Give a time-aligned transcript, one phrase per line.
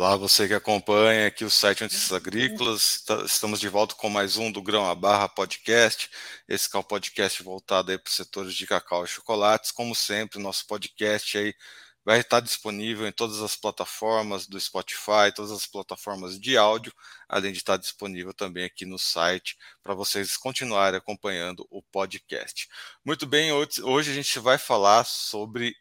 [0.00, 3.02] Olá, você que acompanha aqui o site Notícias Agrícolas.
[3.02, 6.08] Tá, estamos de volta com mais um do Grão a Barra Podcast.
[6.48, 9.70] Esse é o podcast voltado para os setores de cacau e chocolates.
[9.70, 11.54] Como sempre, nosso podcast aí
[12.02, 16.94] vai estar disponível em todas as plataformas do Spotify, todas as plataformas de áudio,
[17.28, 22.70] além de estar disponível também aqui no site para vocês continuarem acompanhando o podcast.
[23.04, 25.76] Muito bem, hoje a gente vai falar sobre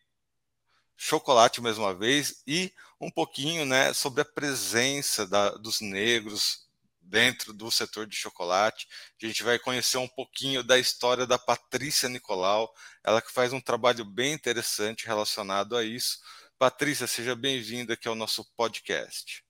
[0.97, 6.67] chocolate mais uma vez e um pouquinho né, sobre a presença da, dos negros
[7.01, 8.87] dentro do setor de chocolate.
[9.21, 12.71] A gente vai conhecer um pouquinho da história da Patrícia Nicolau,
[13.03, 16.19] ela que faz um trabalho bem interessante relacionado a isso.
[16.57, 19.43] Patrícia, seja bem-vinda aqui ao nosso podcast.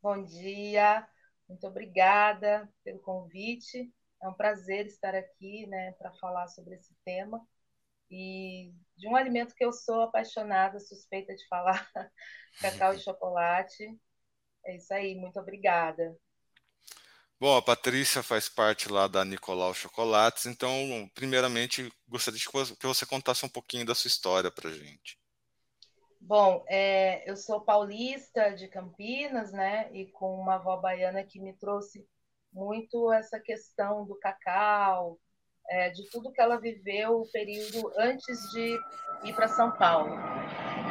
[0.00, 1.06] Bom dia,
[1.48, 3.92] muito obrigada pelo convite.
[4.22, 7.44] É um prazer estar aqui né, para falar sobre esse tema
[8.10, 11.88] e de um alimento que eu sou apaixonada, suspeita de falar,
[12.60, 13.98] cacau e chocolate.
[14.64, 16.16] É isso aí, muito obrigada.
[17.40, 23.46] Bom, a Patrícia faz parte lá da Nicolau Chocolates, então, primeiramente, gostaria que você contasse
[23.46, 25.16] um pouquinho da sua história para gente.
[26.20, 31.52] Bom, é, eu sou paulista de Campinas, né, e com uma avó baiana que me
[31.56, 32.04] trouxe
[32.52, 35.20] muito essa questão do cacau,
[35.68, 38.78] é, de tudo que ela viveu o período antes de
[39.24, 40.10] ir para São Paulo.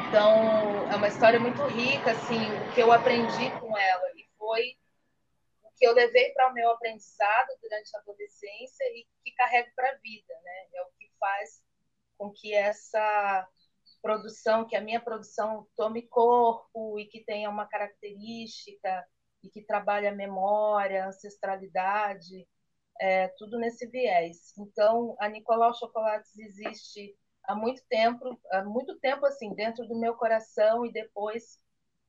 [0.07, 4.77] Então, é uma história muito rica, assim, o que eu aprendi com ela e foi
[5.63, 9.89] o que eu levei para o meu aprendizado durante a adolescência e que carrego para
[9.89, 10.67] a vida, né?
[10.75, 11.61] É o que faz
[12.17, 13.47] com que essa
[14.01, 19.05] produção, que a minha produção tome corpo e que tenha uma característica
[19.43, 22.47] e que trabalhe a memória, a ancestralidade,
[22.99, 24.53] é, tudo nesse viés.
[24.57, 30.15] Então, a Nicolau Chocolates existe há muito tempo, há muito tempo assim, dentro do meu
[30.15, 31.59] coração e depois,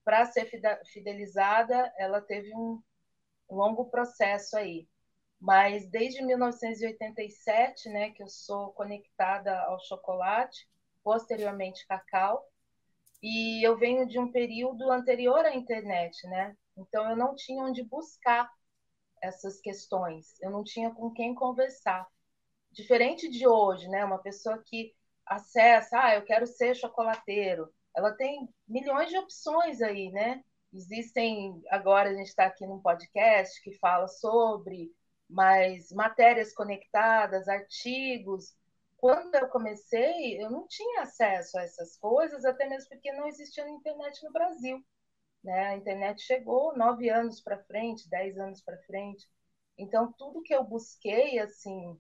[0.05, 0.51] para ser
[0.93, 2.83] fidelizada, ela teve um
[3.49, 4.89] longo processo aí.
[5.41, 10.69] Mas desde 1987, né, que eu sou conectada ao chocolate,
[11.05, 12.45] posteriormente cacau,
[13.23, 16.57] e eu venho de um período anterior à internet, né?
[16.77, 18.49] Então eu não tinha onde buscar
[19.23, 20.35] essas questões.
[20.41, 22.07] Eu não tinha com quem conversar.
[22.73, 24.05] Diferente de hoje, né?
[24.05, 24.95] Uma pessoa que
[25.27, 27.73] acessa, ah, eu quero ser chocolateiro.
[27.95, 30.43] Ela tem milhões de opções aí, né?
[30.73, 34.93] Existem, agora a gente está aqui num podcast que fala sobre,
[35.29, 38.55] mas matérias conectadas, artigos.
[38.97, 43.69] Quando eu comecei, eu não tinha acesso a essas coisas, até mesmo porque não existia
[43.69, 44.85] internet no Brasil.
[45.43, 45.69] Né?
[45.69, 49.27] A internet chegou nove anos para frente, dez anos para frente.
[49.77, 51.99] Então, tudo que eu busquei, assim,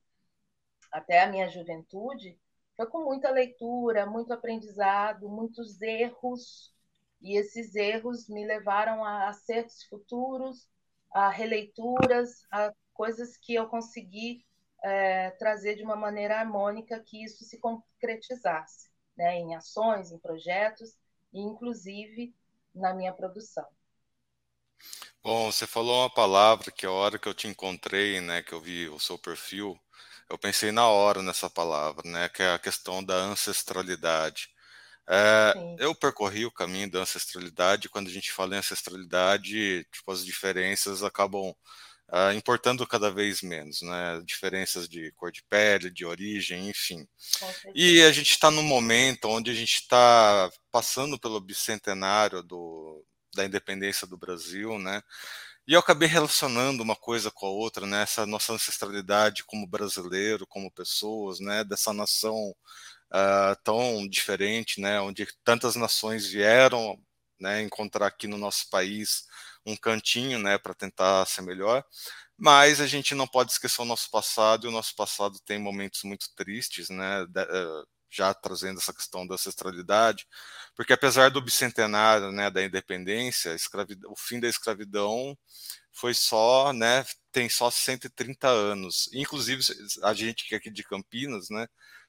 [0.90, 2.38] até a minha juventude,
[2.76, 6.74] foi com muita leitura, muito aprendizado, muitos erros.
[7.20, 10.68] E esses erros me levaram a acertos futuros,
[11.12, 14.44] a releituras, a coisas que eu consegui
[14.82, 19.36] é, trazer de uma maneira harmônica que isso se concretizasse, né?
[19.36, 20.96] em ações, em projetos,
[21.32, 22.34] e inclusive
[22.78, 23.66] na minha produção.
[25.22, 28.60] Bom, você falou uma palavra que a hora que eu te encontrei, né, que eu
[28.60, 29.78] vi o seu perfil,
[30.30, 34.48] eu pensei na hora nessa palavra, né, que é a questão da ancestralidade.
[35.08, 37.88] É, eu percorri o caminho da ancestralidade.
[37.88, 41.54] Quando a gente fala em ancestralidade, tipo, as diferenças acabam
[42.12, 44.20] uh, importando cada vez menos, né?
[44.24, 47.06] Diferenças de cor de pele, de origem, enfim.
[47.74, 53.04] E a gente está num momento onde a gente está passando pelo bicentenário do,
[53.34, 55.02] da independência do Brasil, né?
[55.66, 58.02] E eu acabei relacionando uma coisa com a outra, né?
[58.02, 61.62] Essa nossa ancestralidade como brasileiro, como pessoas, né?
[61.62, 62.54] Dessa nação
[63.12, 65.00] uh, tão diferente, né?
[65.00, 66.98] Onde tantas nações vieram,
[67.38, 67.62] né?
[67.62, 69.24] Encontrar aqui no nosso país
[69.72, 70.58] um cantinho, né?
[70.58, 71.84] Para tentar ser melhor.
[72.36, 76.02] Mas a gente não pode esquecer o nosso passado e o nosso passado tem momentos
[76.04, 77.26] muito tristes, né?
[77.26, 80.26] De, uh, já trazendo essa questão da ancestralidade,
[80.74, 83.54] porque apesar do bicentenário né, da independência,
[84.06, 85.36] o fim da escravidão
[85.92, 89.10] foi só, né, tem só 130 anos.
[89.12, 89.62] Inclusive,
[90.02, 91.66] a gente que é aqui de Campinas, né,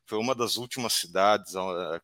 [0.09, 1.53] foi uma das últimas cidades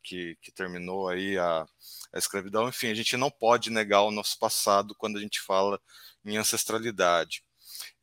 [0.03, 1.65] que, que terminou aí a,
[2.13, 2.69] a escravidão.
[2.69, 5.81] Enfim, a gente não pode negar o nosso passado quando a gente fala
[6.23, 7.43] em ancestralidade.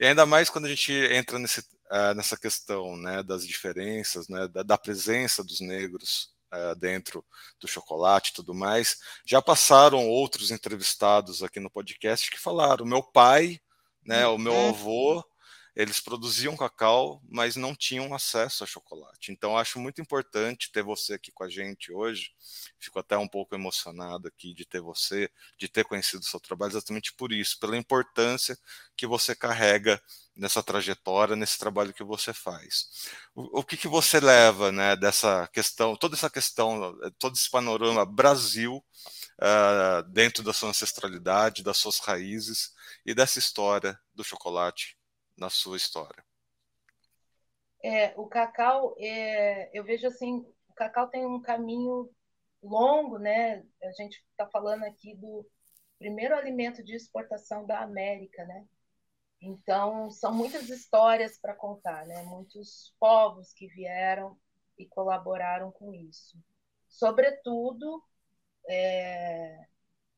[0.00, 4.48] E ainda mais quando a gente entra nesse uh, nessa questão né, das diferenças, né,
[4.48, 7.24] da, da, presença dos negros uh, dentro
[7.60, 8.98] do chocolate e tudo mais.
[9.24, 13.60] Já passaram outros entrevistados aqui no podcast que falaram: meu pai,
[14.04, 14.68] né, o meu uhum.
[14.70, 15.24] avô,
[15.74, 19.32] eles produziam cacau, mas não tinham acesso a chocolate.
[19.32, 22.34] Então, acho muito importante ter você aqui com a gente hoje.
[22.78, 26.72] Fico até um pouco emocionado aqui de ter você, de ter conhecido o seu trabalho,
[26.72, 28.58] exatamente por isso, pela importância
[28.94, 30.02] que você carrega
[30.36, 33.08] nessa trajetória, nesse trabalho que você faz.
[33.34, 38.04] O, o que, que você leva né, dessa questão, toda essa questão, todo esse panorama
[38.04, 38.84] Brasil,
[39.40, 42.74] uh, dentro da sua ancestralidade, das suas raízes
[43.06, 45.00] e dessa história do chocolate
[45.42, 46.24] na sua história?
[47.82, 52.08] É, o cacau, é, eu vejo assim, o cacau tem um caminho
[52.62, 53.66] longo, né?
[53.82, 55.44] A gente está falando aqui do
[55.98, 58.64] primeiro alimento de exportação da América, né?
[59.40, 62.22] Então, são muitas histórias para contar, né?
[62.22, 64.38] Muitos povos que vieram
[64.78, 66.38] e colaboraram com isso.
[66.88, 68.00] Sobretudo,
[68.68, 69.66] é,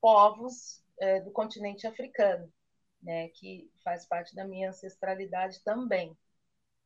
[0.03, 2.53] povos é, do continente africano,
[3.05, 6.17] né, que faz parte da minha ancestralidade também.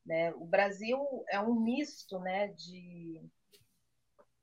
[0.04, 0.32] Né?
[0.34, 0.98] O Brasil
[1.28, 3.22] é um misto né, de,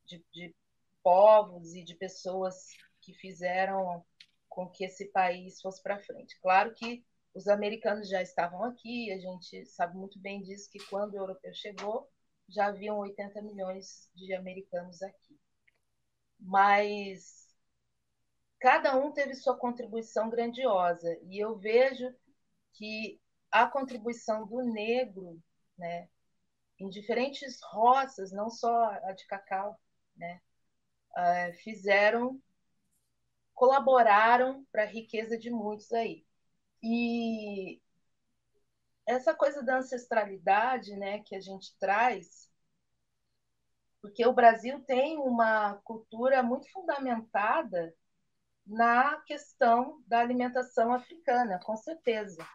[0.05, 0.55] de, de
[1.03, 4.03] povos e de pessoas que fizeram
[4.47, 6.39] com que esse país fosse para frente.
[6.39, 11.13] Claro que os americanos já estavam aqui, a gente sabe muito bem disso, que quando
[11.13, 12.09] o europeu chegou,
[12.47, 15.37] já haviam 80 milhões de americanos aqui.
[16.39, 17.44] Mas
[18.59, 21.17] cada um teve sua contribuição grandiosa.
[21.23, 22.13] E eu vejo
[22.73, 23.19] que
[23.51, 25.41] a contribuição do negro,
[25.77, 26.09] né,
[26.79, 29.79] em diferentes roças, não só a de cacau,
[30.15, 30.41] né,
[31.11, 32.41] uh, fizeram,
[33.53, 36.25] colaboraram para a riqueza de muitos aí.
[36.83, 37.81] E
[39.05, 42.49] essa coisa da ancestralidade, né, que a gente traz,
[44.01, 47.93] porque o Brasil tem uma cultura muito fundamentada
[48.65, 52.45] na questão da alimentação africana, com certeza,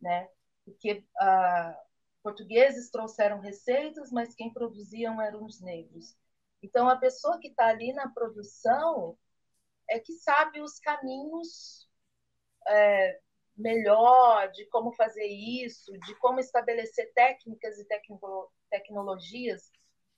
[0.00, 0.28] né?
[0.64, 1.78] Porque ah,
[2.22, 6.16] portugueses trouxeram receitas, mas quem produziam eram os negros.
[6.62, 9.16] Então, a pessoa que está ali na produção
[9.88, 11.88] é que sabe os caminhos
[12.68, 13.20] é,
[13.56, 18.20] melhor de como fazer isso, de como estabelecer técnicas e tecno
[18.70, 19.70] tecnologias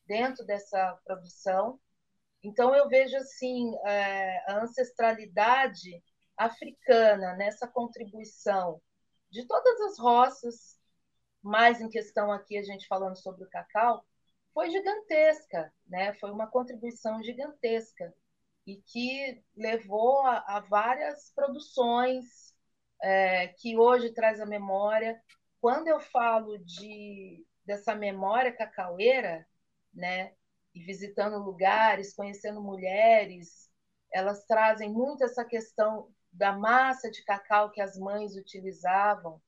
[0.07, 1.81] dentro dessa produção
[2.43, 6.03] então, eu vejo assim é, a ancestralidade
[6.37, 8.81] africana nessa contribuição
[9.31, 10.79] de todas as roças,
[11.43, 14.05] mais em questão aqui a gente falando sobre o cacau,
[14.53, 16.15] foi gigantesca, né?
[16.15, 18.13] Foi uma contribuição gigantesca
[18.67, 22.55] e que levou a, a várias produções
[23.03, 25.21] é, que hoje traz a memória.
[25.61, 29.47] Quando eu falo de dessa memória cacaueira,
[29.95, 30.35] né?
[30.75, 33.71] E visitando lugares, conhecendo mulheres,
[34.13, 39.41] elas trazem muito essa questão da massa de cacau que as mães utilizavam,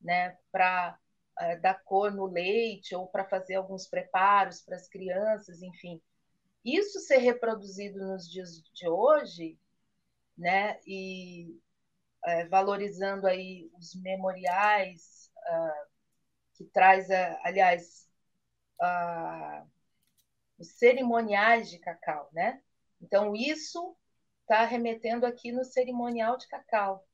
[0.00, 0.98] né, para
[1.38, 6.00] é, dar cor no leite ou para fazer alguns preparos para as crianças, enfim.
[6.64, 9.58] Isso ser reproduzido nos dias de hoje,
[10.36, 11.58] né, e
[12.24, 15.90] é, valorizando aí os memoriais uh,
[16.54, 18.08] que traz, uh, aliás,
[18.80, 19.66] uh,
[20.60, 22.62] os cerimoniais de cacau, né?
[23.00, 23.96] Então, isso
[24.42, 27.08] está remetendo aqui no cerimonial de cacau,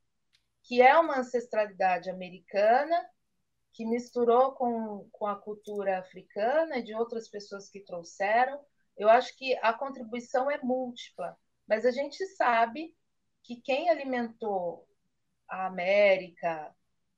[0.65, 3.09] que é uma ancestralidade americana
[3.73, 8.61] que misturou com, com a cultura africana e de outras pessoas que trouxeram.
[8.97, 12.97] Eu acho que a contribuição é múltipla, mas a gente sabe
[13.43, 14.89] que quem alimentou
[15.49, 16.75] a América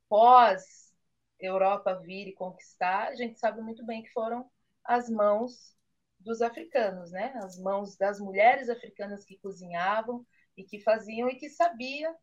[0.09, 0.93] pós
[1.41, 4.51] Europa vir e conquistar, a gente sabe muito bem que foram
[4.85, 5.78] as mãos
[6.19, 7.33] dos africanos, né?
[7.43, 12.15] As mãos das mulheres africanas que cozinhavam e que faziam e que sabia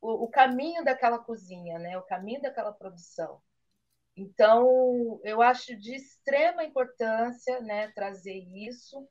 [0.00, 1.98] o, o caminho daquela cozinha, né?
[1.98, 3.40] O caminho daquela produção.
[4.16, 9.08] Então, eu acho de extrema importância, né, trazer isso,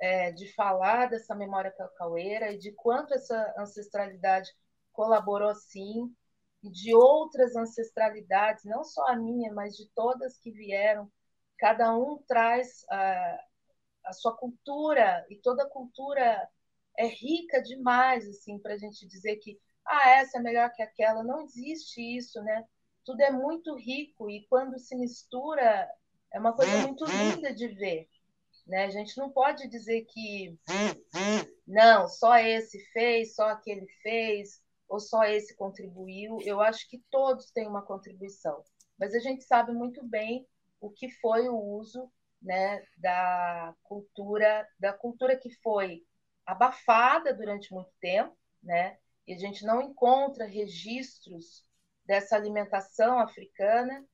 [0.00, 4.50] é, de falar dessa memória cacaueira e de quanto essa ancestralidade
[4.92, 6.14] colaborou sim,
[6.62, 11.10] e de outras ancestralidades, não só a minha, mas de todas que vieram
[11.64, 13.40] cada um traz a,
[14.04, 16.46] a sua cultura e toda cultura
[16.94, 21.24] é rica demais assim para a gente dizer que ah essa é melhor que aquela.
[21.24, 22.66] Não existe isso né?
[23.02, 25.90] Tudo é muito rico e quando se mistura
[26.30, 28.10] é uma coisa muito linda de ver
[28.66, 28.84] né?
[28.84, 30.54] A gente não pode dizer que
[31.66, 36.36] não só esse fez só aquele fez ou só esse contribuiu.
[36.42, 38.62] Eu acho que todos têm uma contribuição
[38.98, 40.46] mas a gente sabe muito bem
[40.84, 42.12] o que foi o uso
[42.42, 46.04] né, da cultura, da cultura que foi
[46.44, 48.98] abafada durante muito tempo, né?
[49.26, 51.64] E a gente não encontra registros
[52.04, 54.04] dessa alimentação africana,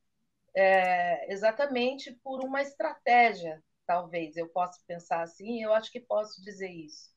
[0.54, 6.70] é, exatamente por uma estratégia, talvez eu possa pensar assim, eu acho que posso dizer
[6.70, 7.10] isso.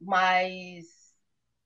[0.00, 1.12] Mas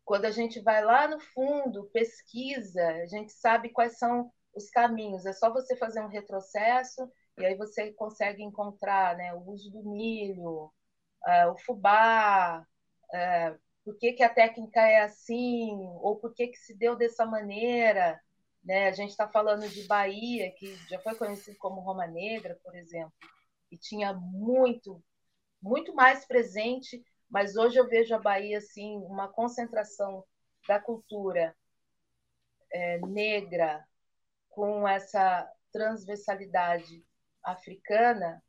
[0.02, 5.26] quando a gente vai lá no fundo, pesquisa, a gente sabe quais são os caminhos.
[5.26, 9.84] É só você fazer um retrocesso e aí você consegue encontrar né, o uso do
[9.84, 10.72] milho,
[11.26, 12.66] uh, o fubá,
[13.12, 17.26] uh, por que, que a técnica é assim, ou por que, que se deu dessa
[17.26, 18.20] maneira.
[18.64, 18.88] Né?
[18.88, 23.12] A gente está falando de Bahia, que já foi conhecido como Roma Negra, por exemplo,
[23.70, 25.02] e tinha muito,
[25.62, 30.24] muito mais presente, mas hoje eu vejo a Bahia assim, uma concentração
[30.66, 31.54] da cultura
[32.72, 33.86] é, negra
[34.56, 37.04] com essa transversalidade
[37.44, 38.42] africana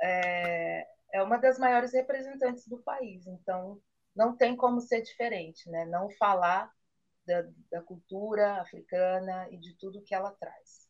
[0.00, 3.26] é, é uma das maiores representantes do país.
[3.26, 3.78] Então,
[4.14, 5.84] não tem como ser diferente, né?
[5.84, 6.72] Não falar
[7.26, 10.86] da, da cultura africana e de tudo que ela traz.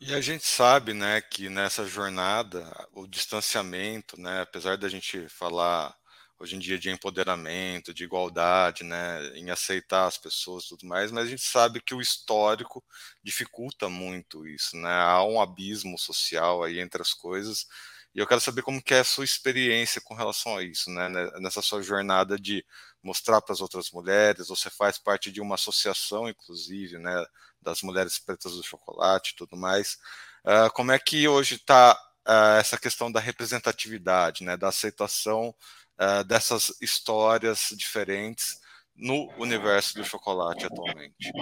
[0.00, 5.96] E a gente sabe, né, que nessa jornada o distanciamento, né, apesar da gente falar
[6.42, 11.12] hoje em dia de empoderamento, de igualdade, né, em aceitar as pessoas e tudo mais,
[11.12, 12.82] mas a gente sabe que o histórico
[13.22, 14.90] dificulta muito isso, né?
[14.90, 17.66] Há um abismo social aí entre as coisas.
[18.12, 21.08] E eu quero saber como que é a sua experiência com relação a isso, né?
[21.40, 22.64] Nessa sua jornada de
[23.02, 27.24] mostrar para as outras mulheres, você faz parte de uma associação, inclusive, né,
[27.60, 29.98] das mulheres pretas do chocolate e tudo mais.
[30.44, 35.54] Uh, como é que hoje está uh, ah, essa questão da representatividade, né, da aceitação
[36.00, 38.60] uh, dessas histórias diferentes
[38.94, 41.32] no universo do chocolate atualmente?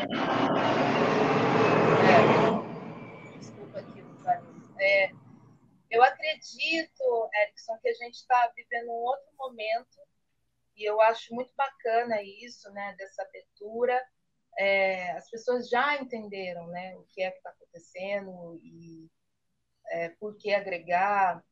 [2.06, 4.02] É, desculpa aqui,
[4.80, 5.10] é,
[5.90, 10.00] eu acredito, Erickson, que a gente está vivendo um outro momento
[10.76, 14.00] e eu acho muito bacana isso, né, dessa abertura.
[14.58, 19.10] É, as pessoas já entenderam, né, o que é que está acontecendo e
[19.90, 21.44] é, por que agregar.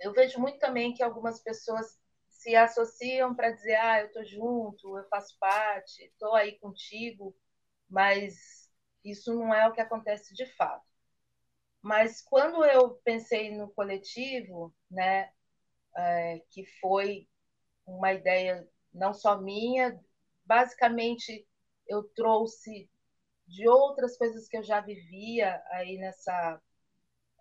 [0.00, 1.98] Eu vejo muito também que algumas pessoas
[2.48, 7.36] se associam para dizer, ah, eu estou junto, eu faço parte, estou aí contigo,
[7.90, 8.72] mas
[9.04, 10.86] isso não é o que acontece de fato.
[11.82, 15.30] Mas quando eu pensei no coletivo, né,
[15.94, 17.28] é, que foi
[17.86, 20.00] uma ideia não só minha,
[20.42, 21.46] basicamente
[21.86, 22.90] eu trouxe
[23.46, 26.58] de outras coisas que eu já vivia aí nessa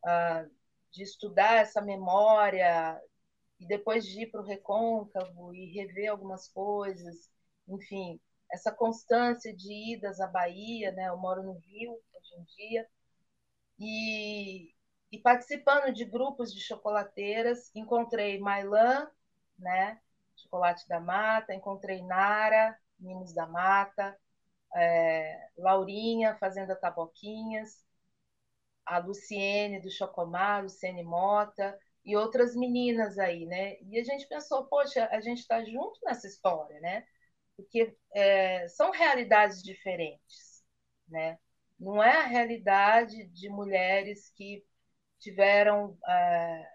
[0.04, 0.52] uh,
[0.92, 3.02] de estudar essa memória,
[3.60, 7.30] e depois de ir para o recôncavo e rever algumas coisas,
[7.68, 8.20] enfim,
[8.52, 11.10] essa constância de idas à Bahia, né?
[11.10, 12.88] Eu moro no Rio hoje em dia
[13.80, 14.74] e,
[15.12, 19.10] e participando de grupos de chocolateiras, encontrei Mailan,
[19.58, 20.00] né?
[20.36, 24.18] Chocolate da Mata, encontrei Nara, Mimos da Mata,
[24.76, 27.84] é, Laurinha, Fazenda Taboquinhas,
[28.86, 33.78] a Luciene do Chocomar, Luciene Mota, e outras meninas aí, né?
[33.82, 37.06] E a gente pensou, poxa, a gente está junto nessa história, né?
[37.58, 40.64] Porque é, são realidades diferentes,
[41.10, 41.38] né?
[41.78, 44.66] Não é a realidade de mulheres que
[45.20, 46.70] tiveram é,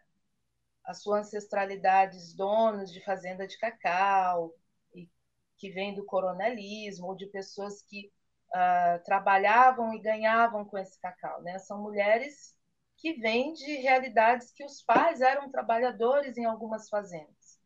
[0.85, 4.55] a sua ancestralidade donos de fazenda de cacau,
[4.95, 5.09] e
[5.57, 8.13] que vem do coronelismo, ou de pessoas que
[8.55, 11.59] uh, trabalhavam e ganhavam com esse cacau, né?
[11.59, 12.55] São mulheres
[13.03, 17.61] que vem de realidades que os pais eram trabalhadores em algumas fazendas.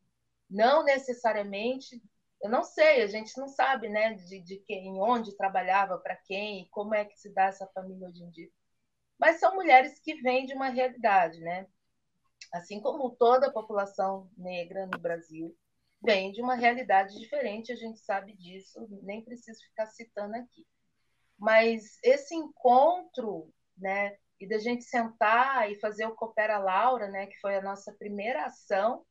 [0.49, 2.03] Não necessariamente,
[2.43, 6.67] eu não sei, a gente não sabe, né, de, de quem, onde trabalhava, para quem,
[6.71, 8.51] como é que se dá essa família hoje em dia.
[9.19, 11.67] Mas são mulheres que vêm de uma realidade, né?
[12.51, 15.55] Assim como toda a população negra no Brasil
[16.03, 20.67] vem de uma realidade diferente, a gente sabe disso, nem preciso ficar citando aqui.
[21.39, 27.39] Mas esse encontro, né, e da gente sentar e fazer o Coopera Laura, né, que
[27.41, 29.05] foi a nossa primeira ação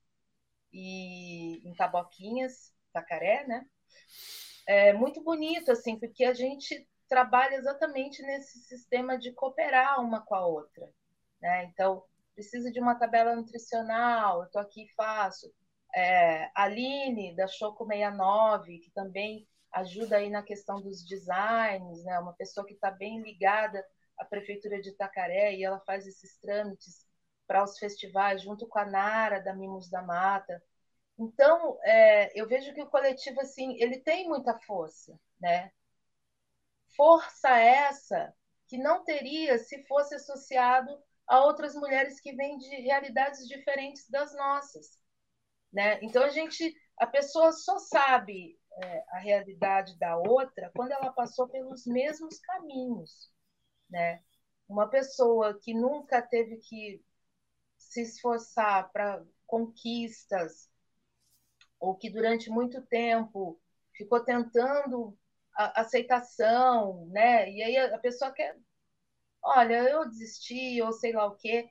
[0.72, 3.66] e em Taboquinhas, Tacaré, né?
[4.68, 10.36] É muito bonito assim, porque a gente trabalha exatamente nesse sistema de cooperar uma com
[10.36, 10.92] a outra,
[11.42, 11.66] né?
[11.66, 12.04] Então,
[12.34, 15.52] precisa de uma tabela nutricional, eu tô aqui e faço.
[15.96, 22.20] É, Aline da Choco 69, que também ajuda aí na questão dos designs, né?
[22.20, 23.84] Uma pessoa que está bem ligada
[24.18, 27.06] a prefeitura de Itacaré e ela faz esses trâmites
[27.48, 30.62] para os festivais junto com a Nara da Mimos da Mata.
[31.18, 35.72] Então, é, eu vejo que o coletivo assim, ele tem muita força, né?
[36.96, 38.34] Força essa
[38.68, 40.92] que não teria se fosse associado
[41.28, 45.00] a outras mulheres que vêm de realidades diferentes das nossas,
[45.72, 46.00] né?
[46.02, 51.48] Então a gente, a pessoa só sabe é, a realidade da outra quando ela passou
[51.48, 53.32] pelos mesmos caminhos,
[53.90, 54.22] né?
[54.68, 57.04] Uma pessoa que nunca teve que
[57.78, 60.70] se esforçar para conquistas
[61.80, 63.60] ou que durante muito tempo
[63.94, 65.18] ficou tentando
[65.56, 67.50] a aceitação, né?
[67.52, 68.58] E aí a pessoa quer,
[69.44, 71.70] olha, eu desisti ou sei lá o quê.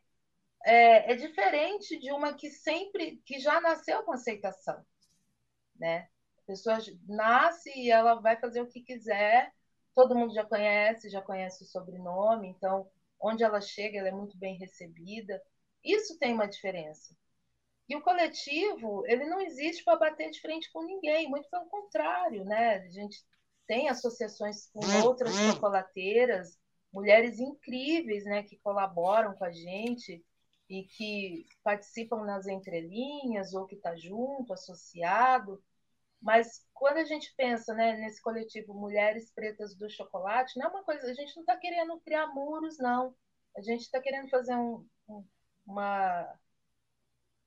[0.64, 4.85] É, é diferente de uma que sempre, que já nasceu com aceitação,
[5.76, 6.09] né?
[6.38, 9.52] A pessoa nasce e ela vai fazer o que quiser,
[9.94, 12.88] todo mundo já conhece, já conhece o sobrenome, então
[13.20, 15.42] onde ela chega, ela é muito bem recebida.
[15.82, 17.16] Isso tem uma diferença.
[17.88, 22.44] E o coletivo, ele não existe para bater de frente com ninguém, muito pelo contrário,
[22.44, 22.76] né?
[22.76, 23.22] A gente
[23.66, 26.58] tem associações com outras chocolateiras,
[26.92, 30.24] mulheres incríveis, né, que colaboram com a gente
[30.68, 35.62] e que participam nas entrelinhas ou que está junto, associado.
[36.24, 40.82] Mas quando a gente pensa né, nesse coletivo Mulheres Pretas do Chocolate, não é uma
[40.82, 43.14] coisa, a gente não está querendo criar muros, não.
[43.54, 45.22] A gente está querendo fazer um, um,
[45.66, 46.40] uma,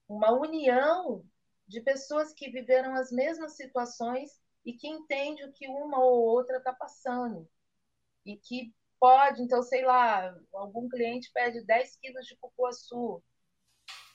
[0.07, 1.25] uma união
[1.67, 6.57] de pessoas que viveram as mesmas situações e que entende o que uma ou outra
[6.57, 7.49] está passando.
[8.23, 13.23] E que pode, então, sei lá, algum cliente pede 10 quilos de cupuaçu,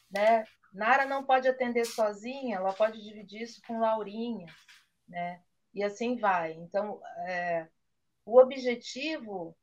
[0.08, 0.44] né?
[0.72, 4.46] Nara não pode atender sozinha, ela pode dividir isso com Laurinha,
[5.06, 5.42] né?
[5.74, 6.52] E assim vai.
[6.52, 7.68] Então, é,
[8.24, 9.56] o objetivo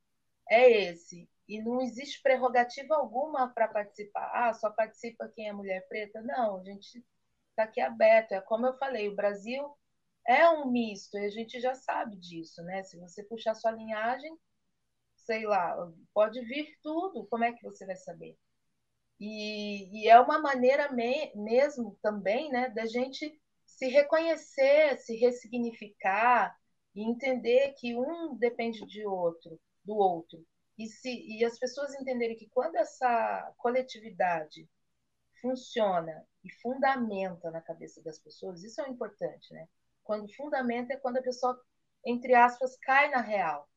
[0.50, 1.30] é esse.
[1.48, 4.30] E não existe prerrogativa alguma para participar.
[4.34, 6.22] Ah, só participa quem é mulher preta?
[6.22, 7.04] Não, a gente
[7.50, 8.34] está aqui aberto.
[8.34, 9.76] É como eu falei, o Brasil
[10.28, 12.84] é um misto, e a gente já sabe disso, né?
[12.84, 14.38] Se você puxar sua linhagem,
[15.16, 15.76] sei lá,
[16.14, 18.38] pode vir tudo, como é que você vai saber?
[19.20, 26.56] E, e é uma maneira me, mesmo também, né, da gente se reconhecer, se ressignificar
[26.96, 30.46] e entender que um depende de outro, do outro.
[30.78, 34.68] E, se, e as pessoas entenderem que quando essa coletividade
[35.42, 39.68] funciona e fundamenta na cabeça das pessoas, isso é importante, né?
[40.04, 41.60] Quando fundamenta é quando a pessoa,
[42.06, 43.70] entre aspas, cai na real.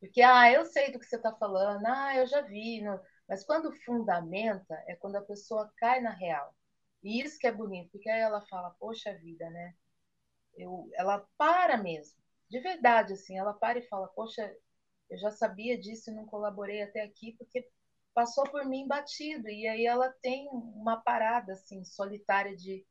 [0.00, 2.82] Porque, ah, eu sei do que você está falando, ah, eu já vi.
[3.28, 6.54] Mas quando fundamenta é quando a pessoa cai na real.
[7.02, 9.74] E isso que é bonito, porque aí ela fala, poxa vida, né?
[10.56, 14.52] Eu, ela para mesmo, de verdade, assim, ela para e fala, poxa,
[15.10, 17.68] eu já sabia disso e não colaborei até aqui porque
[18.14, 19.48] passou por mim batido.
[19.48, 22.84] E aí ela tem uma parada assim solitária de,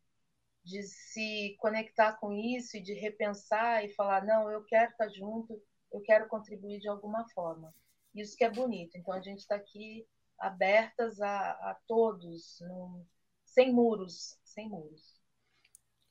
[0.64, 5.62] de se conectar com isso e de repensar e falar: não, eu quero estar junto,
[5.92, 7.74] eu quero contribuir de alguma forma.
[8.16, 8.98] Isso que é bonito.
[8.98, 10.08] Então a gente está aqui
[10.40, 13.06] abertas a, a todos, num,
[13.46, 15.18] sem muros, sem muros.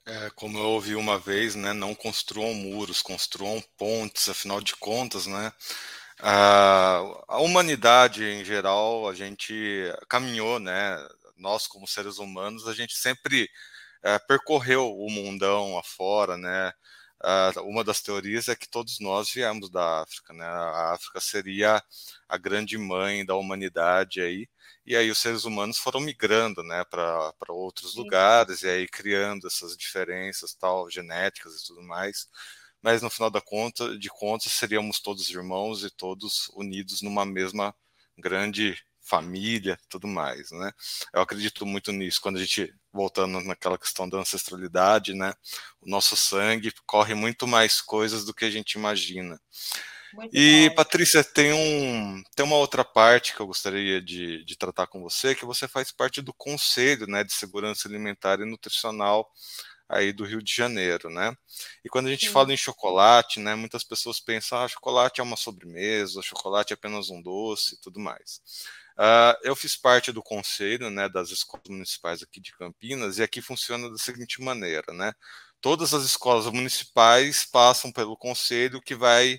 [0.06, 5.26] É, como eu ouvi uma vez, né, não construam muros, construam pontes, afinal de contas,
[5.26, 5.52] né,
[6.20, 9.52] a, a humanidade em geral, a gente
[10.08, 10.96] caminhou, né,
[11.36, 13.50] nós como seres humanos, a gente sempre
[14.02, 16.72] é, percorreu o mundão afora, né,
[17.64, 20.44] uma das teorias é que todos nós viemos da África, né?
[20.44, 21.82] A África seria
[22.28, 24.48] a grande mãe da humanidade aí,
[24.84, 28.00] e aí os seres humanos foram migrando, né, para outros Sim.
[28.00, 32.28] lugares e aí criando essas diferenças tal genéticas e tudo mais.
[32.80, 37.74] Mas no final da conta, de contas, seríamos todos irmãos e todos unidos numa mesma
[38.16, 40.72] grande família, tudo mais, né?
[41.12, 42.20] Eu acredito muito nisso.
[42.20, 45.34] Quando a gente voltando naquela questão da ancestralidade, né?
[45.80, 49.40] O nosso sangue corre muito mais coisas do que a gente imagina.
[50.12, 50.70] Muito e.
[50.74, 55.34] Patrícia, tem, um, tem uma outra parte que eu gostaria de, de tratar com você,
[55.34, 59.30] que você faz parte do Conselho né, de Segurança Alimentar e Nutricional
[59.88, 61.36] aí do Rio de Janeiro, né?
[61.84, 62.32] E quando a gente Sim.
[62.32, 67.08] fala em chocolate, né, muitas pessoas pensam, ah, chocolate é uma sobremesa, chocolate é apenas
[67.08, 68.40] um doce e tudo mais.
[68.98, 73.42] Uh, eu fiz parte do conselho né, das escolas municipais aqui de Campinas e aqui
[73.42, 75.12] funciona da seguinte maneira, né?
[75.60, 79.38] Todas as escolas municipais passam pelo conselho que vai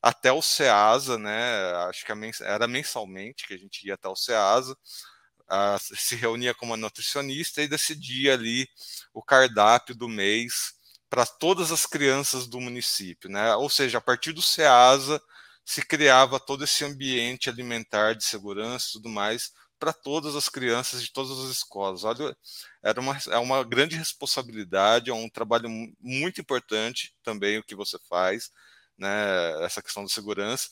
[0.00, 1.72] até o SEASA, né?
[1.88, 2.12] Acho que
[2.42, 7.62] era mensalmente que a gente ia até o SEASA, uh, se reunia com uma nutricionista
[7.62, 8.66] e decidia ali
[9.12, 10.74] o cardápio do mês
[11.10, 13.54] para todas as crianças do município, né?
[13.56, 15.20] Ou seja, a partir do SEASA
[15.64, 21.02] se criava todo esse ambiente alimentar de segurança e tudo mais para todas as crianças
[21.02, 22.04] de todas as escolas.
[22.04, 22.36] Olha,
[22.82, 25.68] era uma, é uma grande responsabilidade, é um trabalho
[26.00, 28.50] muito importante também o que você faz,
[28.96, 30.68] né, essa questão da segurança.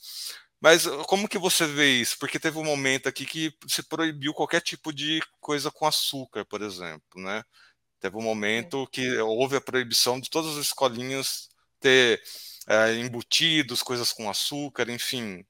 [0.60, 2.16] Mas como que você vê isso?
[2.18, 6.62] Porque teve um momento aqui que se proibiu qualquer tipo de coisa com açúcar, por
[6.62, 7.42] exemplo, né?
[8.00, 11.48] Teve um momento que houve a proibição de todas as escolinhas
[11.80, 12.22] ter
[12.68, 15.44] é, embutidos, coisas com açúcar, enfim,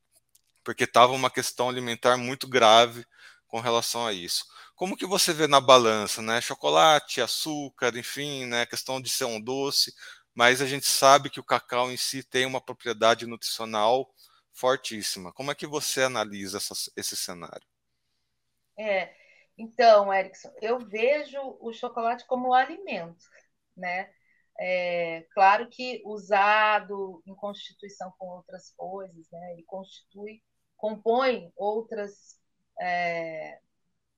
[0.65, 3.05] porque estava uma questão alimentar muito grave
[3.47, 4.47] com relação a isso.
[4.75, 6.41] Como que você vê na balança, né?
[6.41, 8.67] Chocolate, açúcar, enfim, né?
[8.67, 9.95] Questão de ser um doce,
[10.35, 14.13] mas a gente sabe que o cacau em si tem uma propriedade nutricional
[14.53, 15.33] fortíssima.
[15.33, 17.67] Como é que você analisa essa, esse cenário?
[18.77, 19.15] É,
[19.57, 23.25] então, Erickson, eu vejo o chocolate como alimento,
[23.77, 24.11] né?
[24.65, 29.55] É, claro que usado em constituição com outras coisas, né?
[29.55, 30.41] Ele constitui,
[30.77, 32.39] compõe outras
[32.81, 33.59] é,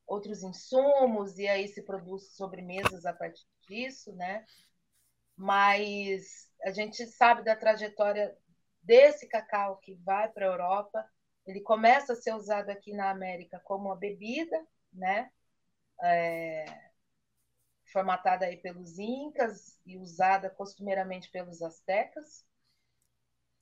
[0.07, 4.44] outros insumos e aí se produz sobremesas a partir disso, né?
[5.35, 8.37] Mas a gente sabe da trajetória
[8.83, 11.09] desse cacau que vai para a Europa.
[11.46, 15.30] Ele começa a ser usado aqui na América como uma bebida, né?
[16.02, 16.84] É,
[17.94, 22.44] formatada aí pelos incas e usada costumeiramente pelos astecas.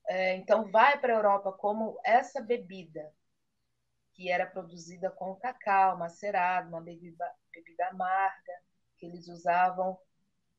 [0.08, 3.14] É, então vai para a Europa como essa bebida
[4.14, 8.52] que era produzida com cacau macerado, uma bebida, bebida amarga,
[8.98, 9.98] que eles usavam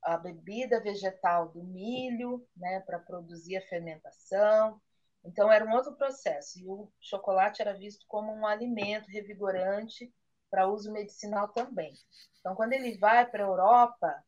[0.04, 4.80] a bebida vegetal do milho, né, para produzir a fermentação.
[5.24, 6.60] Então era um outro processo.
[6.60, 10.14] E o chocolate era visto como um alimento revigorante
[10.54, 11.96] para uso medicinal também.
[12.40, 14.24] Então quando ele vai para a Europa,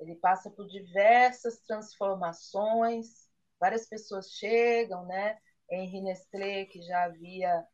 [0.00, 3.30] ele passa por diversas transformações.
[3.60, 5.38] Várias pessoas chegam, né?
[5.70, 7.64] Henri Nestlé, que já havia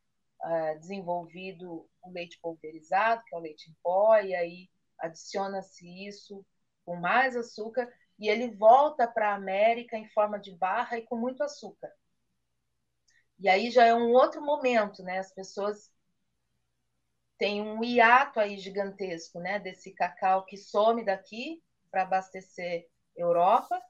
[0.45, 6.45] uh, desenvolvido o leite pulverizado, que é o leite em pó, e aí adiciona-se isso
[6.85, 11.17] com mais açúcar e ele volta para a América em forma de barra e com
[11.17, 11.91] muito açúcar.
[13.39, 15.21] E aí já é um outro momento, né?
[15.21, 15.91] As pessoas
[17.39, 19.59] têm um hiato aí gigantesco, né?
[19.59, 23.81] Desse cacau que some daqui para abastecer Europa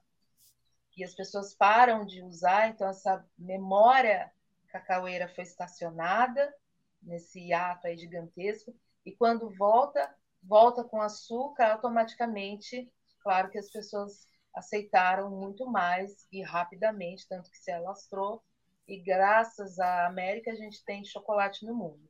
[0.97, 4.31] e as pessoas param de usar, então essa memória
[4.69, 6.53] cacaueira foi estacionada
[7.01, 8.75] nesse hiato aí gigantesco
[9.07, 12.91] e quando volta volta com açúcar, automaticamente,
[13.23, 18.43] claro que as pessoas aceitaram muito mais e rapidamente, tanto que se alastrou.
[18.87, 22.09] E graças à América, a gente tem chocolate no mundo.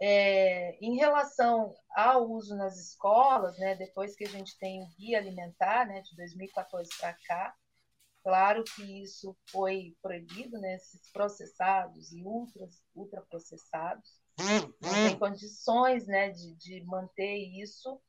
[0.00, 5.18] É, em relação ao uso nas escolas, né, depois que a gente tem o Guia
[5.18, 7.54] Alimentar, né, de 2014 para cá,
[8.22, 14.24] claro que isso foi proibido, né, esses processados e ultras, ultraprocessados,
[14.80, 18.00] não tem condições né, de, de manter isso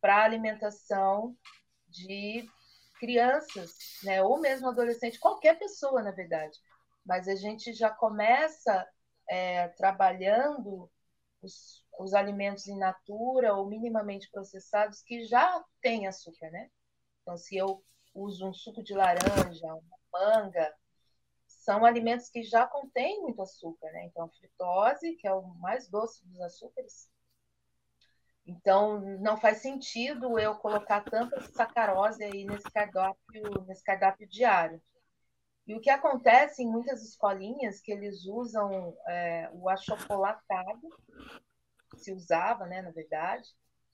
[0.00, 1.36] para alimentação
[1.88, 2.48] de
[3.00, 3.72] crianças,
[4.04, 6.56] né, ou mesmo adolescente, qualquer pessoa, na verdade.
[7.04, 8.86] Mas a gente já começa
[9.28, 10.90] é, trabalhando
[11.44, 16.70] os, os alimentos in natura ou minimamente processados que já têm açúcar, né?
[17.22, 17.82] Então, se eu
[18.14, 20.74] uso um suco de laranja, uma manga,
[21.46, 24.04] são alimentos que já contêm muito açúcar, né?
[24.04, 27.08] Então, a fritose, que é o mais doce dos açúcares.
[28.46, 34.82] Então, não faz sentido eu colocar tanta sacarose aí nesse cardápio, nesse cardápio diário.
[35.66, 40.88] E o que acontece em muitas escolinhas que eles usam é, o achocolatado,
[41.96, 43.48] se usava, né, na verdade.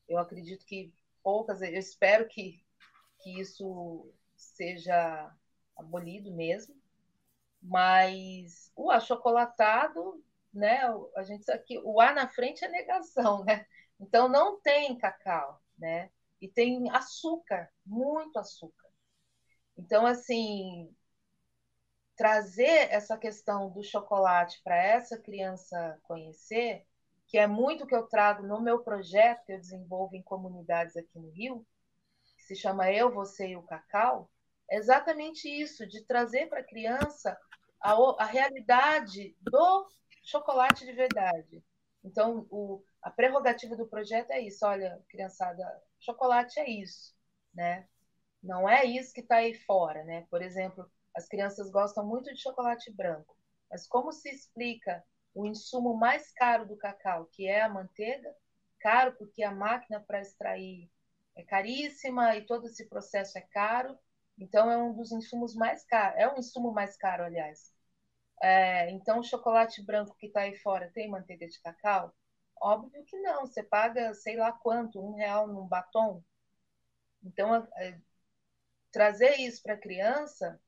[0.09, 2.61] Eu acredito que poucas, eu espero que,
[3.22, 5.33] que isso seja
[5.76, 6.80] abolido mesmo
[7.62, 10.80] mas o achocolatado, né?
[11.16, 13.66] A gente aqui, o A na frente é negação, né?
[13.98, 16.11] Então não tem cacau, né?
[16.40, 18.88] E tem açúcar, muito açúcar.
[19.76, 20.94] Então assim,
[22.20, 26.85] trazer essa questão do chocolate para essa criança conhecer,
[27.26, 31.18] que é muito que eu trago no meu projeto que eu desenvolvo em comunidades aqui
[31.18, 31.66] no Rio,
[32.37, 34.30] que se chama Eu, Você e o Cacau,
[34.70, 37.38] é exatamente isso, de trazer para a criança
[37.80, 39.88] a, realidade do
[40.22, 41.64] chocolate de verdade.
[42.04, 44.66] Então, o, a prerrogativa do projeto é isso.
[44.66, 45.64] Olha, criançada,
[45.98, 47.14] chocolate é isso,
[47.54, 47.88] né?
[48.42, 50.26] Não é isso que está aí fora, né?
[50.30, 50.87] Por exemplo,
[51.20, 53.37] as crianças gostam muito de chocolate branco,
[53.70, 55.04] mas como se explica
[55.35, 58.35] o insumo mais caro do cacau, que é a manteiga?
[58.80, 60.90] Caro porque a máquina para extrair
[61.37, 63.98] é caríssima e todo esse processo é caro.
[64.38, 66.18] Então, é um dos insumos mais caros.
[66.18, 67.70] É um insumo mais caro, aliás.
[68.42, 72.14] É, então, o chocolate branco que está aí fora tem manteiga de cacau?
[72.61, 73.46] Óbvio que não.
[73.46, 76.22] Você paga, sei lá quanto, um real num batom.
[77.22, 77.98] Então, é,
[78.90, 80.61] trazer isso para a criança,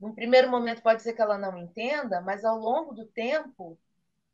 [0.00, 3.78] num primeiro momento pode ser que ela não entenda, mas ao longo do tempo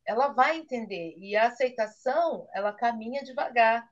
[0.05, 1.15] ela vai entender.
[1.19, 3.91] E a aceitação, ela caminha devagar,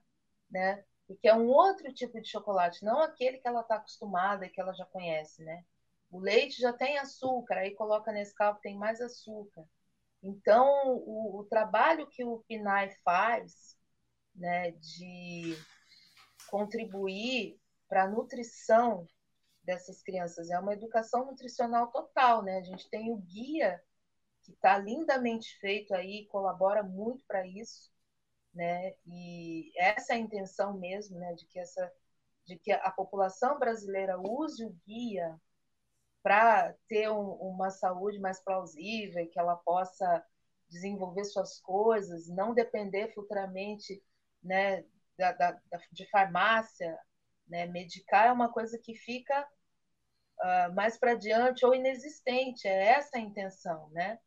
[0.49, 0.83] né?
[1.07, 4.59] porque é um outro tipo de chocolate, não aquele que ela está acostumada e que
[4.59, 5.63] ela já conhece, né?
[6.11, 9.63] O leite já tem açúcar, aí coloca nesse que tem mais açúcar.
[10.23, 13.77] Então, o, o trabalho que o PNAE faz,
[14.33, 15.55] né, de
[16.49, 19.07] contribuir para a nutrição
[19.65, 22.59] dessas crianças é uma educação nutricional total, né?
[22.59, 23.81] A gente tem o guia
[24.43, 27.91] que está lindamente feito aí, colabora muito para isso,
[28.53, 28.93] né?
[29.05, 31.33] E essa é a intenção mesmo, né?
[31.33, 31.91] De que essa,
[32.45, 35.39] de que a população brasileira use o guia
[36.21, 40.23] para ter um, uma saúde mais plausível, que ela possa
[40.69, 44.01] desenvolver suas coisas, não depender futuramente,
[44.43, 44.85] né?
[45.17, 45.59] Da, da,
[45.91, 46.99] de farmácia,
[47.47, 47.65] né?
[47.65, 49.47] Medicar é uma coisa que fica
[50.39, 52.67] uh, mais para diante ou inexistente.
[52.67, 54.19] É essa a intenção, né?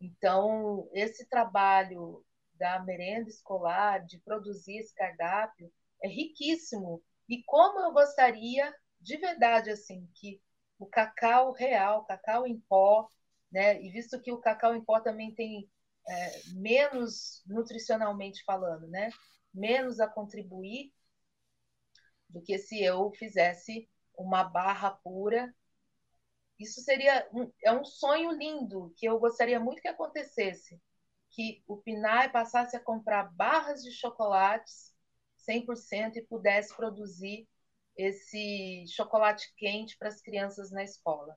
[0.00, 2.24] Então, esse trabalho
[2.54, 5.72] da merenda escolar, de produzir esse cardápio,
[6.02, 7.02] é riquíssimo.
[7.28, 10.40] E como eu gostaria, de verdade, assim, que
[10.78, 13.08] o cacau real, cacau em pó,
[13.52, 13.80] né?
[13.82, 15.70] E visto que o cacau em pó também tem
[16.08, 19.10] é, menos nutricionalmente falando, né?
[19.52, 20.92] Menos a contribuir
[22.30, 25.54] do que se eu fizesse uma barra pura.
[26.58, 30.80] Isso seria um, é um sonho lindo que eu gostaria muito que acontecesse
[31.30, 34.92] que o PNAE passasse a comprar barras de chocolates
[35.48, 37.48] 100% e pudesse produzir
[37.96, 41.36] esse chocolate quente para as crianças na escola.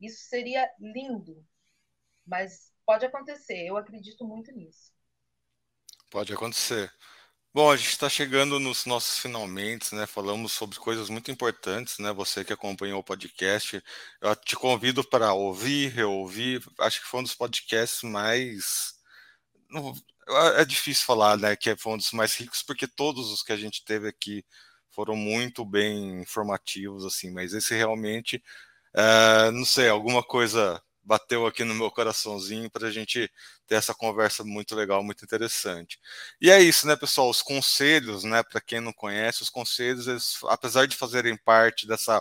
[0.00, 1.44] Isso seria lindo,
[2.24, 4.92] mas pode acontecer, eu acredito muito nisso.
[6.10, 6.92] Pode acontecer.
[7.56, 10.06] Bom, a gente está chegando nos nossos finalmente, né?
[10.06, 12.12] Falamos sobre coisas muito importantes, né?
[12.12, 13.82] Você que acompanhou o podcast,
[14.20, 16.62] eu te convido para ouvir, reouvir.
[16.78, 18.94] Acho que foi um dos podcasts mais
[20.58, 23.56] é difícil falar, né, que foi um dos mais ricos, porque todos os que a
[23.56, 24.44] gente teve aqui
[24.90, 28.42] foram muito bem informativos, assim, mas esse realmente,
[28.94, 33.30] é, não sei, alguma coisa bateu aqui no meu coraçãozinho para a gente
[33.66, 36.00] ter essa conversa muito legal, muito interessante.
[36.40, 37.30] E é isso, né, pessoal?
[37.30, 42.20] Os conselhos, né, para quem não conhece, os conselhos, eles, apesar de fazerem parte dessa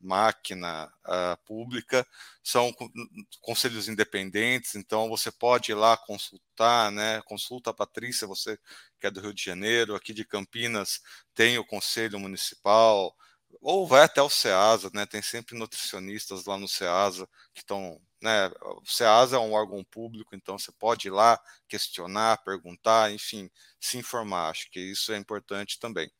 [0.00, 2.06] máquina uh, pública,
[2.42, 2.70] são
[3.40, 7.22] conselhos independentes, então você pode ir lá consultar, né?
[7.22, 8.58] Consulta a Patrícia, você
[9.00, 11.00] que é do Rio de Janeiro, aqui de Campinas
[11.34, 13.16] tem o Conselho Municipal,
[13.60, 15.06] ou vai até o SEASA, né?
[15.06, 18.50] Tem sempre nutricionistas lá no SEASA que estão, né?
[18.62, 23.98] O SEASA é um órgão público, então você pode ir lá questionar, perguntar, enfim, se
[23.98, 24.48] informar.
[24.48, 26.10] Acho que isso é importante também.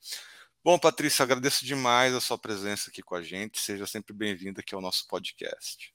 [0.62, 3.58] Bom, Patrícia, agradeço demais a sua presença aqui com a gente.
[3.58, 5.94] Seja sempre bem-vinda aqui ao nosso podcast.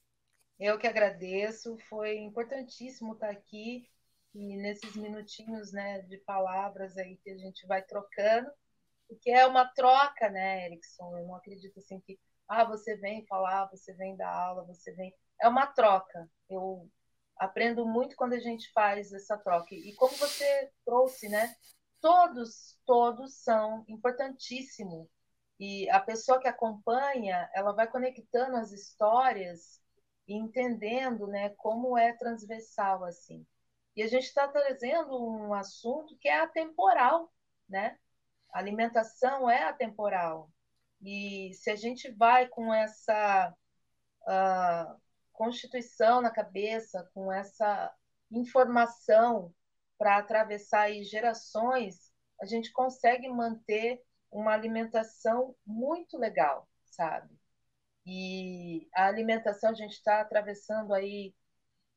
[0.59, 1.77] Eu que agradeço.
[1.87, 3.87] Foi importantíssimo estar aqui
[4.33, 8.49] e nesses minutinhos, né, de palavras aí que a gente vai trocando,
[9.07, 11.17] porque é uma troca, né, Erickson?
[11.17, 12.19] Eu não acredito assim que
[12.49, 15.13] ah, você vem falar, você vem dar aula, você vem.
[15.41, 16.29] É uma troca.
[16.49, 16.89] Eu
[17.37, 19.73] aprendo muito quando a gente faz essa troca.
[19.73, 21.55] E como você trouxe, né?
[22.01, 25.07] todos, todos são importantíssimos.
[25.59, 29.81] E a pessoa que acompanha, ela vai conectando as histórias
[30.27, 33.45] e entendendo né, como é transversal assim.
[33.95, 37.31] E a gente está trazendo um assunto que é atemporal,
[37.67, 37.97] né?
[38.53, 40.49] A alimentação é atemporal.
[41.01, 43.53] E se a gente vai com essa
[44.23, 45.01] uh,
[45.33, 47.93] constituição na cabeça, com essa
[48.31, 49.53] informação
[49.97, 57.33] para atravessar aí gerações, a gente consegue manter uma alimentação muito legal, sabe?
[58.05, 61.33] E a alimentação, a gente está atravessando aí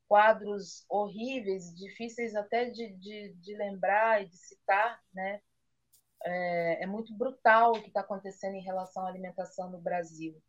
[0.07, 5.41] quadros horríveis, difíceis até de, de, de lembrar e de citar, né?
[6.25, 10.41] É, é muito brutal o que está acontecendo em relação à alimentação no Brasil.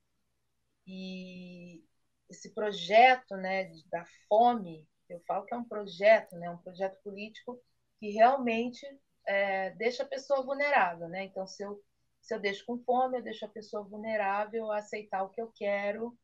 [0.87, 1.85] E
[2.29, 7.61] esse projeto né, da fome eu falo que é um projeto, né, um projeto político
[7.99, 8.87] que realmente
[9.27, 11.25] é, deixa a pessoa vulnerável, né?
[11.25, 11.83] Então, se eu,
[12.21, 15.51] se eu deixo com fome, eu deixo a pessoa vulnerável a aceitar o que eu
[15.55, 16.17] quero.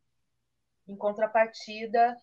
[0.87, 2.17] Em contrapartida,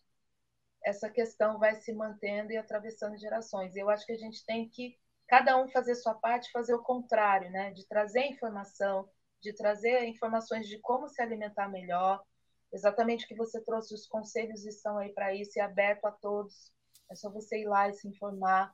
[0.84, 3.76] essa questão vai se mantendo e atravessando gerações.
[3.76, 7.52] Eu acho que a gente tem que cada um fazer sua parte, fazer o contrário,
[7.52, 7.72] né?
[7.72, 9.10] De trazer informação,
[9.42, 12.24] de trazer informações de como se alimentar melhor,
[12.72, 16.72] exatamente o que você trouxe, os conselhos estão aí para isso e aberto a todos.
[17.10, 18.74] É só você ir lá e se informar.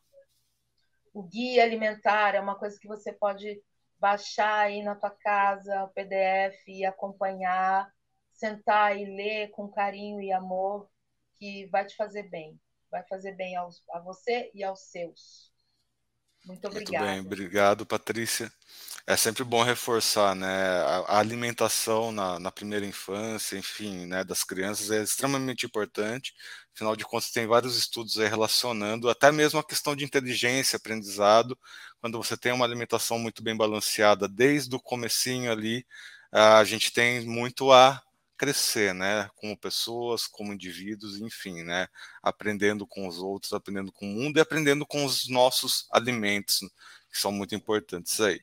[1.14, 3.62] O guia alimentar é uma coisa que você pode
[4.00, 7.92] baixar aí na tua casa, o PDF e acompanhar,
[8.32, 10.90] sentar e ler com carinho e amor,
[11.38, 12.60] que vai te fazer bem.
[12.90, 15.53] Vai fazer bem aos, a você e aos seus.
[16.46, 17.06] Muito obrigada.
[17.06, 18.52] Muito bem, obrigado, Patrícia.
[19.06, 20.48] É sempre bom reforçar, né?
[21.08, 26.34] A, alimentação na, na, primeira infância, enfim, né, das crianças é extremamente importante.
[26.74, 31.58] Afinal de contas, tem vários estudos relacionando até mesmo a questão de inteligência, aprendizado.
[32.00, 35.86] Quando você tem uma alimentação muito bem balanceada desde o comecinho ali,
[36.32, 38.02] a gente tem muito a
[38.44, 41.88] crescer, né, como pessoas, como indivíduos, enfim, né,
[42.22, 46.60] aprendendo com os outros, aprendendo com o mundo e aprendendo com os nossos alimentos,
[47.10, 48.42] que são muito importantes aí.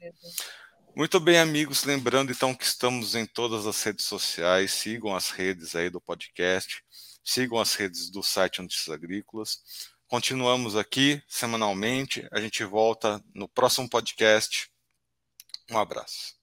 [0.97, 1.85] Muito bem, amigos.
[1.85, 4.73] Lembrando então que estamos em todas as redes sociais.
[4.73, 6.83] Sigam as redes aí do podcast,
[7.23, 9.59] sigam as redes do site Notícias Agrícolas.
[10.09, 12.27] Continuamos aqui semanalmente.
[12.33, 14.71] A gente volta no próximo podcast.
[15.71, 16.40] Um abraço.